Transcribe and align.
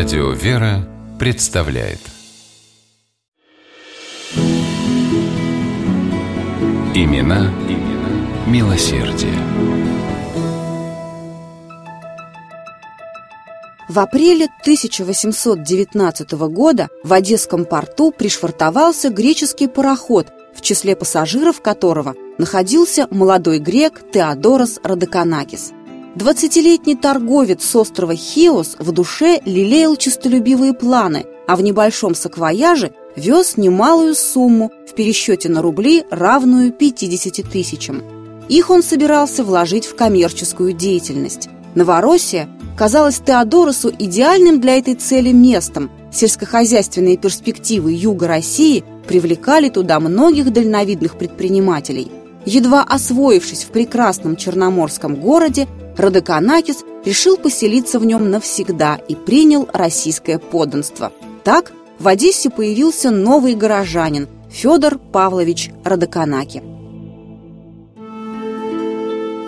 Радио 0.00 0.30
«Вера» 0.30 0.88
представляет 1.18 1.98
Имена, 6.94 7.52
имена 7.68 8.46
милосердие. 8.46 9.34
В 13.90 13.98
апреле 13.98 14.48
1819 14.62 16.32
года 16.48 16.88
в 17.04 17.12
Одесском 17.12 17.66
порту 17.66 18.10
пришвартовался 18.10 19.10
греческий 19.10 19.68
пароход, 19.68 20.28
в 20.56 20.62
числе 20.62 20.96
пассажиров 20.96 21.60
которого 21.60 22.14
находился 22.38 23.06
молодой 23.10 23.58
грек 23.58 24.00
Теодорос 24.10 24.80
Родоканакис– 24.82 25.72
Двадцатилетний 26.16 26.96
торговец 26.96 27.64
с 27.64 27.76
острова 27.76 28.16
Хиос 28.16 28.76
в 28.80 28.90
душе 28.90 29.40
лелеял 29.44 29.94
честолюбивые 29.94 30.74
планы, 30.74 31.24
а 31.46 31.54
в 31.54 31.62
небольшом 31.62 32.16
саквояже 32.16 32.92
вез 33.14 33.56
немалую 33.56 34.16
сумму 34.16 34.72
в 34.88 34.94
пересчете 34.94 35.48
на 35.48 35.62
рубли, 35.62 36.04
равную 36.10 36.72
50 36.72 37.48
тысячам. 37.48 38.02
Их 38.48 38.70
он 38.70 38.82
собирался 38.82 39.44
вложить 39.44 39.86
в 39.86 39.94
коммерческую 39.94 40.72
деятельность. 40.72 41.48
Новороссия 41.76 42.48
казалась 42.76 43.22
Теодоросу 43.24 43.92
идеальным 43.96 44.60
для 44.60 44.78
этой 44.78 44.96
цели 44.96 45.30
местом. 45.30 45.92
Сельскохозяйственные 46.12 47.18
перспективы 47.18 47.92
юга 47.92 48.26
России 48.26 48.82
привлекали 49.06 49.68
туда 49.68 50.00
многих 50.00 50.52
дальновидных 50.52 51.16
предпринимателей. 51.16 52.10
Едва 52.44 52.82
освоившись 52.82 53.62
в 53.62 53.68
прекрасном 53.68 54.34
черноморском 54.34 55.14
городе, 55.14 55.68
Родоканакис 56.00 56.78
решил 57.04 57.36
поселиться 57.36 57.98
в 57.98 58.06
нем 58.06 58.30
навсегда 58.30 58.98
и 59.06 59.14
принял 59.14 59.68
российское 59.70 60.38
подданство. 60.38 61.12
Так 61.44 61.72
в 61.98 62.08
Одессе 62.08 62.48
появился 62.48 63.10
новый 63.10 63.54
горожанин 63.54 64.26
Федор 64.50 64.98
Павлович 64.98 65.70
Родоканаки. 65.84 66.62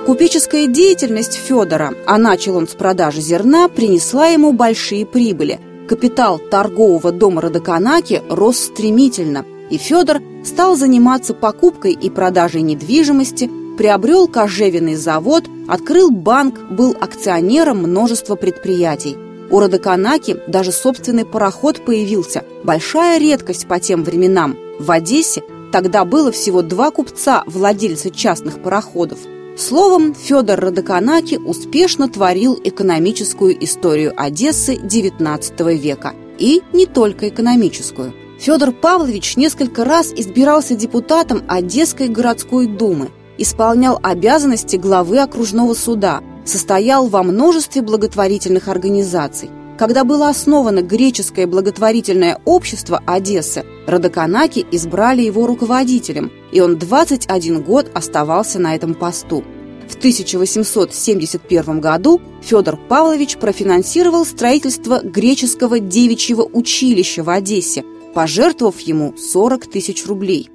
Купеческая 0.05 0.67
деятельность 0.67 1.35
Федора, 1.35 1.95
а 2.07 2.19
начал 2.19 2.57
он 2.57 2.69
с 2.69 2.73
продажи 2.73 3.23
зерна, 3.23 3.69
принесла 3.69 4.27
ему 4.27 4.53
большие 4.53 5.07
прибыли. 5.07 5.59
Капитал 5.89 6.39
торгового 6.39 7.13
дома 7.13 7.41
Родоканаки 7.41 8.23
рос 8.29 8.59
стремительно, 8.59 9.47
и 9.71 9.79
Федор 9.79 10.21
стал 10.45 10.77
заниматься 10.77 11.33
покупкой 11.33 11.93
и 11.93 12.11
продажей 12.11 12.61
недвижимости, 12.61 13.51
приобрел 13.79 14.29
кожевенный 14.29 14.97
завод, 14.97 15.45
открыл 15.69 16.11
банк, 16.11 16.59
был 16.71 16.97
акционером 17.01 17.79
множества 17.79 18.37
предприятий. 18.37 19.17
У 19.51 19.61
Родоканаки 19.61 20.39
даже 20.47 20.73
собственный 20.73 21.27
пароход 21.27 21.85
появился. 21.85 22.45
Большая 22.65 23.19
редкость 23.19 23.67
по 23.67 23.79
тем 23.79 24.03
временам. 24.03 24.57
В 24.79 24.91
Одессе 24.91 25.43
тогда 25.73 26.05
было 26.05 26.33
всего 26.33 26.63
два 26.63 26.91
купца, 26.91 27.45
владельца 27.47 28.11
частных 28.11 28.63
пароходов. 28.63 29.19
Словом, 29.59 30.15
Федор 30.15 30.59
Родоканаки 30.59 31.35
успешно 31.35 32.09
творил 32.09 32.59
экономическую 32.65 33.63
историю 33.63 34.15
Одессы 34.17 34.77
XIX 34.77 35.77
века. 35.77 36.15
И 36.39 36.63
не 36.73 36.87
только 36.87 37.29
экономическую. 37.29 38.15
Федор 38.41 38.73
Павлович 38.73 39.37
несколько 39.37 39.85
раз 39.85 40.13
избирался 40.13 40.75
депутатом 40.75 41.43
Одесской 41.47 42.09
городской 42.09 42.67
думы– 42.67 43.11
исполнял 43.39 43.99
обязанности 44.03 44.77
главы 44.77 45.19
окружного 45.19 45.75
суда, 45.75 46.23
состоял 46.45 47.09
во 47.09 47.23
множестве 47.23 47.83
благотворительных 47.83 48.69
организаций. 48.69 49.51
Когда 49.79 50.05
было 50.05 50.29
основано 50.29 50.83
греческое 50.83 51.47
благотворительное 51.47 52.39
общество 52.45 53.03
Одессы, 53.07 53.65
Родоканаки 53.87 54.65
избрали 54.71 55.23
его 55.23 55.47
руководителем, 55.47 56.31
и 56.53 56.61
он 56.61 56.77
21 56.77 57.63
год 57.63 57.91
оставался 57.95 58.59
на 58.59 58.77
этом 58.77 58.95
посту. 58.95 59.43
В 59.89 59.97
1871 59.97 61.81
году 61.81 62.21
Федор 62.43 62.77
Павлович 62.77 63.37
профинансировал 63.39 64.25
строительство 64.25 65.01
греческого 65.03 65.81
девичьего 65.81 66.43
училища 66.43 67.25
в 67.25 67.31
Одессе, 67.31 67.85
пожертвовав 68.15 68.79
ему 68.81 69.15
40 69.17 69.67
тысяч 69.67 70.07
рублей. 70.07 70.49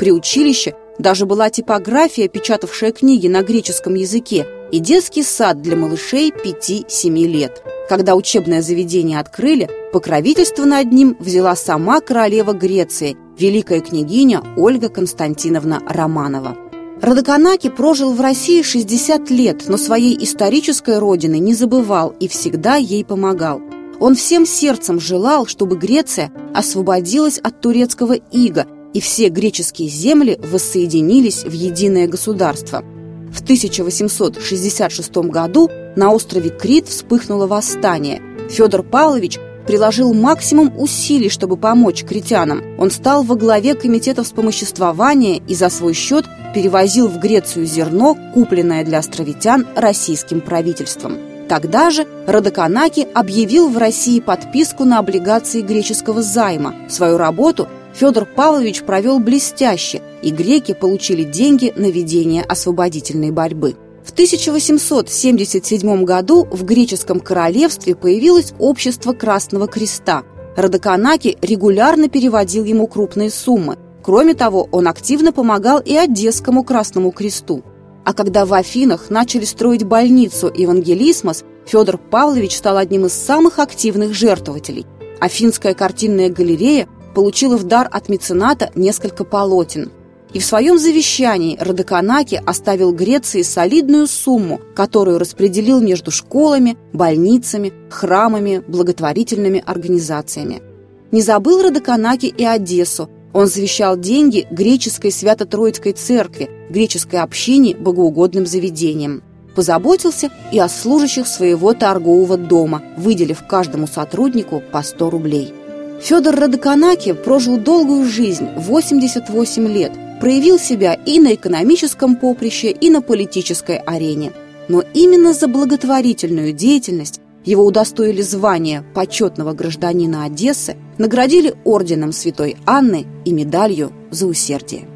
При 0.00 0.12
училище 0.12 0.74
даже 0.98 1.26
была 1.26 1.50
типография, 1.50 2.26
печатавшая 2.26 2.90
книги 2.90 3.28
на 3.28 3.42
греческом 3.42 3.94
языке, 3.94 4.46
и 4.72 4.78
детский 4.78 5.22
сад 5.22 5.60
для 5.60 5.76
малышей 5.76 6.32
5-7 6.32 7.10
лет. 7.26 7.62
Когда 7.86 8.14
учебное 8.14 8.62
заведение 8.62 9.20
открыли, 9.20 9.68
покровительство 9.92 10.64
над 10.64 10.90
ним 10.90 11.18
взяла 11.20 11.54
сама 11.54 12.00
королева 12.00 12.54
Греции, 12.54 13.14
великая 13.38 13.80
княгиня 13.80 14.42
Ольга 14.56 14.88
Константиновна 14.88 15.82
Романова. 15.86 16.56
Родоканаки 17.02 17.68
прожил 17.68 18.14
в 18.14 18.22
России 18.22 18.62
60 18.62 19.28
лет, 19.28 19.64
но 19.68 19.76
своей 19.76 20.16
исторической 20.24 20.98
родины 20.98 21.38
не 21.38 21.52
забывал 21.52 22.14
и 22.18 22.26
всегда 22.26 22.76
ей 22.76 23.04
помогал. 23.04 23.60
Он 23.98 24.14
всем 24.14 24.46
сердцем 24.46 24.98
желал, 24.98 25.44
чтобы 25.44 25.76
Греция 25.76 26.32
освободилась 26.54 27.36
от 27.36 27.60
турецкого 27.60 28.14
ига 28.14 28.66
и 28.94 29.00
все 29.00 29.28
греческие 29.28 29.88
земли 29.88 30.38
воссоединились 30.42 31.44
в 31.44 31.52
единое 31.52 32.06
государство. 32.06 32.84
В 33.32 33.42
1866 33.42 35.16
году 35.28 35.70
на 35.96 36.12
острове 36.12 36.50
Крит 36.50 36.88
вспыхнуло 36.88 37.46
восстание. 37.46 38.20
Федор 38.50 38.82
Павлович 38.82 39.38
приложил 39.66 40.12
максимум 40.14 40.72
усилий, 40.76 41.28
чтобы 41.28 41.56
помочь 41.56 42.04
критянам. 42.04 42.62
Он 42.78 42.90
стал 42.90 43.22
во 43.22 43.36
главе 43.36 43.74
комитета 43.74 44.24
вспомоществования 44.24 45.40
и 45.46 45.54
за 45.54 45.68
свой 45.68 45.94
счет 45.94 46.24
перевозил 46.54 47.06
в 47.06 47.18
Грецию 47.20 47.66
зерно, 47.66 48.16
купленное 48.34 48.84
для 48.84 48.98
островитян 48.98 49.66
российским 49.76 50.40
правительством. 50.40 51.18
Тогда 51.48 51.90
же 51.90 52.06
Родоканаки 52.26 53.06
объявил 53.12 53.68
в 53.68 53.78
России 53.78 54.20
подписку 54.20 54.84
на 54.84 54.98
облигации 54.98 55.62
греческого 55.62 56.22
займа. 56.22 56.74
Свою 56.88 57.16
работу– 57.16 57.68
Федор 57.94 58.24
Павлович 58.24 58.82
провел 58.82 59.18
блестяще, 59.18 60.00
и 60.22 60.30
греки 60.30 60.74
получили 60.74 61.24
деньги 61.24 61.72
на 61.76 61.90
ведение 61.90 62.42
освободительной 62.42 63.30
борьбы. 63.30 63.76
В 64.04 64.12
1877 64.12 66.04
году 66.04 66.46
в 66.50 66.64
греческом 66.64 67.20
королевстве 67.20 67.94
появилось 67.94 68.52
общество 68.58 69.12
Красного 69.12 69.66
Креста. 69.66 70.24
Родоканаки 70.56 71.38
регулярно 71.42 72.08
переводил 72.08 72.64
ему 72.64 72.86
крупные 72.86 73.30
суммы. 73.30 73.76
Кроме 74.02 74.34
того, 74.34 74.68
он 74.72 74.88
активно 74.88 75.32
помогал 75.32 75.78
и 75.80 75.94
Одесскому 75.94 76.64
Красному 76.64 77.12
Кресту. 77.12 77.62
А 78.04 78.14
когда 78.14 78.46
в 78.46 78.54
Афинах 78.54 79.10
начали 79.10 79.44
строить 79.44 79.84
больницу 79.84 80.50
Евангелисмос, 80.52 81.44
Федор 81.66 81.98
Павлович 81.98 82.56
стал 82.56 82.78
одним 82.78 83.06
из 83.06 83.12
самых 83.12 83.58
активных 83.58 84.14
жертвователей. 84.14 84.86
Афинская 85.20 85.74
картинная 85.74 86.30
галерея 86.30 86.88
получила 87.14 87.56
в 87.56 87.64
дар 87.64 87.88
от 87.90 88.08
мецената 88.08 88.70
несколько 88.74 89.24
полотен. 89.24 89.90
И 90.32 90.38
в 90.38 90.44
своем 90.44 90.78
завещании 90.78 91.58
Родоканаки 91.60 92.40
оставил 92.46 92.92
Греции 92.92 93.42
солидную 93.42 94.06
сумму, 94.06 94.60
которую 94.76 95.18
распределил 95.18 95.80
между 95.80 96.10
школами, 96.10 96.76
больницами, 96.92 97.72
храмами, 97.90 98.62
благотворительными 98.66 99.62
организациями. 99.66 100.62
Не 101.10 101.22
забыл 101.22 101.62
Родоканаки 101.62 102.26
и 102.26 102.44
Одессу. 102.44 103.10
Он 103.32 103.46
завещал 103.46 103.96
деньги 103.96 104.46
греческой 104.50 105.10
Свято-Троицкой 105.10 105.92
церкви, 105.92 106.48
греческой 106.68 107.20
общине, 107.20 107.76
богоугодным 107.76 108.46
заведениям. 108.46 109.22
Позаботился 109.56 110.30
и 110.52 110.60
о 110.60 110.68
служащих 110.68 111.26
своего 111.26 111.74
торгового 111.74 112.36
дома, 112.36 112.82
выделив 112.96 113.44
каждому 113.48 113.88
сотруднику 113.88 114.62
по 114.72 114.82
100 114.82 115.10
рублей. 115.10 115.54
Федор 116.00 116.34
Радоканаки 116.34 117.12
прожил 117.12 117.58
долгую 117.58 118.06
жизнь, 118.06 118.48
88 118.56 119.68
лет, 119.68 119.92
проявил 120.18 120.58
себя 120.58 120.94
и 120.94 121.20
на 121.20 121.34
экономическом 121.34 122.16
поприще, 122.16 122.70
и 122.70 122.88
на 122.88 123.02
политической 123.02 123.76
арене. 123.76 124.32
Но 124.68 124.82
именно 124.94 125.34
за 125.34 125.46
благотворительную 125.46 126.52
деятельность 126.52 127.20
его 127.44 127.64
удостоили 127.64 128.22
звания 128.22 128.84
почетного 128.94 129.52
гражданина 129.52 130.24
Одессы, 130.24 130.76
наградили 130.98 131.54
орденом 131.64 132.12
Святой 132.12 132.56
Анны 132.66 133.06
и 133.24 133.32
медалью 133.32 133.92
за 134.10 134.26
усердие. 134.26 134.88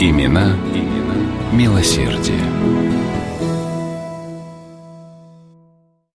Имена, 0.00 0.56
имена 0.74 1.16
милосердие. 1.52 2.89